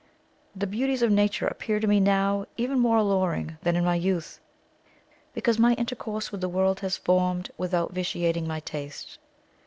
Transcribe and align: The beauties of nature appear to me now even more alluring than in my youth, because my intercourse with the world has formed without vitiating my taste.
The 0.55 0.65
beauties 0.65 1.03
of 1.03 1.11
nature 1.11 1.45
appear 1.45 1.79
to 1.79 1.85
me 1.85 1.99
now 1.99 2.47
even 2.57 2.79
more 2.79 2.97
alluring 2.97 3.59
than 3.61 3.75
in 3.75 3.85
my 3.85 3.93
youth, 3.93 4.39
because 5.35 5.59
my 5.59 5.73
intercourse 5.73 6.31
with 6.31 6.41
the 6.41 6.49
world 6.49 6.79
has 6.79 6.97
formed 6.97 7.51
without 7.55 7.93
vitiating 7.93 8.47
my 8.47 8.61
taste. 8.61 9.19